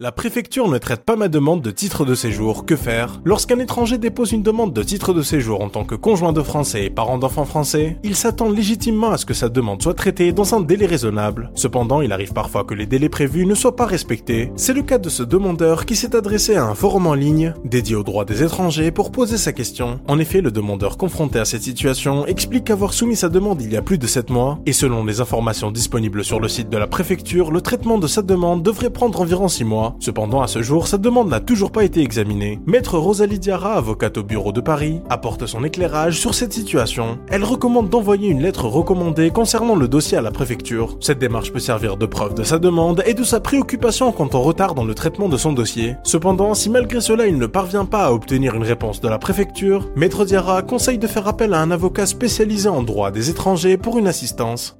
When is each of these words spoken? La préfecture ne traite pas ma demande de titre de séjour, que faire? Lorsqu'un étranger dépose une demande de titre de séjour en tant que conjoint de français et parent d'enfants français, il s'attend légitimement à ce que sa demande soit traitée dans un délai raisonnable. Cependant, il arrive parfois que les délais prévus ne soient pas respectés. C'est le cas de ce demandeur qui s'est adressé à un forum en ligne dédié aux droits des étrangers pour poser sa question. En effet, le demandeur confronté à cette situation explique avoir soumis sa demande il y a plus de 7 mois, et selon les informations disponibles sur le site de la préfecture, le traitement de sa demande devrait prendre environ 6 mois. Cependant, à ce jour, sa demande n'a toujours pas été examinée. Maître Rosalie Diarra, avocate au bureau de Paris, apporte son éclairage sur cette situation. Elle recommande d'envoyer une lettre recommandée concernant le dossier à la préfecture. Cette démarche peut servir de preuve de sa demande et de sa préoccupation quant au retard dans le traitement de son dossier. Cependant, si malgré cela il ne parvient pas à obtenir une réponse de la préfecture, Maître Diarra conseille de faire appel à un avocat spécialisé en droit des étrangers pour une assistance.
La 0.00 0.12
préfecture 0.12 0.68
ne 0.68 0.78
traite 0.78 1.04
pas 1.04 1.16
ma 1.16 1.26
demande 1.26 1.60
de 1.60 1.72
titre 1.72 2.04
de 2.04 2.14
séjour, 2.14 2.64
que 2.64 2.76
faire? 2.76 3.20
Lorsqu'un 3.24 3.58
étranger 3.58 3.98
dépose 3.98 4.30
une 4.30 4.44
demande 4.44 4.72
de 4.72 4.84
titre 4.84 5.12
de 5.12 5.22
séjour 5.22 5.60
en 5.60 5.70
tant 5.70 5.82
que 5.82 5.96
conjoint 5.96 6.32
de 6.32 6.40
français 6.40 6.84
et 6.84 6.88
parent 6.88 7.18
d'enfants 7.18 7.44
français, 7.44 7.96
il 8.04 8.14
s'attend 8.14 8.48
légitimement 8.48 9.10
à 9.10 9.16
ce 9.16 9.26
que 9.26 9.34
sa 9.34 9.48
demande 9.48 9.82
soit 9.82 9.94
traitée 9.94 10.30
dans 10.30 10.54
un 10.54 10.60
délai 10.60 10.86
raisonnable. 10.86 11.50
Cependant, 11.56 12.00
il 12.00 12.12
arrive 12.12 12.32
parfois 12.32 12.62
que 12.62 12.74
les 12.74 12.86
délais 12.86 13.08
prévus 13.08 13.44
ne 13.44 13.56
soient 13.56 13.74
pas 13.74 13.86
respectés. 13.86 14.52
C'est 14.54 14.72
le 14.72 14.82
cas 14.82 14.98
de 14.98 15.08
ce 15.08 15.24
demandeur 15.24 15.84
qui 15.84 15.96
s'est 15.96 16.14
adressé 16.14 16.54
à 16.54 16.64
un 16.64 16.76
forum 16.76 17.08
en 17.08 17.14
ligne 17.14 17.52
dédié 17.64 17.96
aux 17.96 18.04
droits 18.04 18.24
des 18.24 18.44
étrangers 18.44 18.92
pour 18.92 19.10
poser 19.10 19.36
sa 19.36 19.52
question. 19.52 19.98
En 20.06 20.20
effet, 20.20 20.42
le 20.42 20.52
demandeur 20.52 20.96
confronté 20.96 21.40
à 21.40 21.44
cette 21.44 21.64
situation 21.64 22.24
explique 22.24 22.70
avoir 22.70 22.92
soumis 22.92 23.16
sa 23.16 23.30
demande 23.30 23.60
il 23.62 23.72
y 23.72 23.76
a 23.76 23.82
plus 23.82 23.98
de 23.98 24.06
7 24.06 24.30
mois, 24.30 24.60
et 24.64 24.72
selon 24.72 25.04
les 25.04 25.20
informations 25.20 25.72
disponibles 25.72 26.22
sur 26.22 26.38
le 26.38 26.46
site 26.46 26.70
de 26.70 26.78
la 26.78 26.86
préfecture, 26.86 27.50
le 27.50 27.62
traitement 27.62 27.98
de 27.98 28.06
sa 28.06 28.22
demande 28.22 28.62
devrait 28.62 28.90
prendre 28.90 29.20
environ 29.20 29.48
6 29.48 29.64
mois. 29.64 29.87
Cependant, 30.00 30.42
à 30.42 30.46
ce 30.46 30.62
jour, 30.62 30.86
sa 30.86 30.98
demande 30.98 31.28
n'a 31.28 31.40
toujours 31.40 31.72
pas 31.72 31.84
été 31.84 32.00
examinée. 32.00 32.60
Maître 32.66 32.98
Rosalie 32.98 33.38
Diarra, 33.38 33.74
avocate 33.74 34.18
au 34.18 34.22
bureau 34.22 34.52
de 34.52 34.60
Paris, 34.60 35.00
apporte 35.08 35.46
son 35.46 35.64
éclairage 35.64 36.20
sur 36.20 36.34
cette 36.34 36.52
situation. 36.52 37.18
Elle 37.28 37.44
recommande 37.44 37.88
d'envoyer 37.88 38.28
une 38.28 38.42
lettre 38.42 38.66
recommandée 38.66 39.30
concernant 39.30 39.76
le 39.76 39.88
dossier 39.88 40.18
à 40.18 40.22
la 40.22 40.30
préfecture. 40.30 40.96
Cette 41.00 41.18
démarche 41.18 41.52
peut 41.52 41.58
servir 41.58 41.96
de 41.96 42.06
preuve 42.06 42.34
de 42.34 42.44
sa 42.44 42.58
demande 42.58 43.02
et 43.06 43.14
de 43.14 43.24
sa 43.24 43.40
préoccupation 43.40 44.12
quant 44.12 44.28
au 44.32 44.40
retard 44.40 44.74
dans 44.74 44.84
le 44.84 44.94
traitement 44.94 45.28
de 45.28 45.36
son 45.36 45.52
dossier. 45.52 45.96
Cependant, 46.02 46.54
si 46.54 46.70
malgré 46.70 47.00
cela 47.00 47.26
il 47.26 47.38
ne 47.38 47.46
parvient 47.46 47.84
pas 47.84 48.06
à 48.06 48.12
obtenir 48.12 48.54
une 48.54 48.62
réponse 48.62 49.00
de 49.00 49.08
la 49.08 49.18
préfecture, 49.18 49.88
Maître 49.96 50.24
Diarra 50.24 50.62
conseille 50.62 50.98
de 50.98 51.06
faire 51.06 51.28
appel 51.28 51.54
à 51.54 51.60
un 51.60 51.70
avocat 51.70 52.06
spécialisé 52.06 52.68
en 52.68 52.82
droit 52.82 53.10
des 53.10 53.30
étrangers 53.30 53.76
pour 53.76 53.98
une 53.98 54.06
assistance. 54.06 54.76